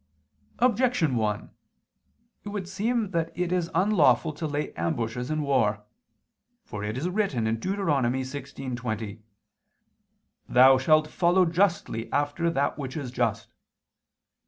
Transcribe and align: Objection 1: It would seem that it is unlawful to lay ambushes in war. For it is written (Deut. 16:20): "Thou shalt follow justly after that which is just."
Objection 0.57 1.15
1: 1.15 1.51
It 2.43 2.49
would 2.49 2.67
seem 2.67 3.11
that 3.11 3.31
it 3.37 3.51
is 3.51 3.69
unlawful 3.75 4.33
to 4.33 4.47
lay 4.47 4.73
ambushes 4.73 5.29
in 5.29 5.43
war. 5.43 5.83
For 6.63 6.83
it 6.83 6.97
is 6.97 7.07
written 7.07 7.43
(Deut. 7.59 7.77
16:20): 7.77 9.21
"Thou 10.49 10.77
shalt 10.79 11.07
follow 11.07 11.45
justly 11.45 12.11
after 12.11 12.49
that 12.49 12.79
which 12.79 12.97
is 12.97 13.11
just." 13.11 13.53